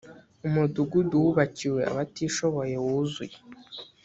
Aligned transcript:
umudugudu 0.47 1.15
wubakiwe 1.23 1.81
abatishoboye 1.91 2.75
wuzuye 2.85 3.37